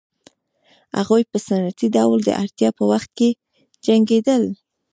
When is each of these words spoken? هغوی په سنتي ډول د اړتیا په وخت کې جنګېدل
هغوی 0.97 1.23
په 1.31 1.37
سنتي 1.47 1.87
ډول 1.95 2.19
د 2.23 2.29
اړتیا 2.41 2.69
په 2.79 2.83
وخت 2.91 3.09
کې 3.17 3.29
جنګېدل 3.85 4.43